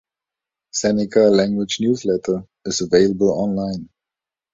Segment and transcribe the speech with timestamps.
[0.73, 3.87] Seneca Language Newsletter, is available online.